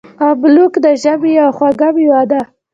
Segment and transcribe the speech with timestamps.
[0.27, 2.41] املوک د ژمي یوه خوږه میوه ده.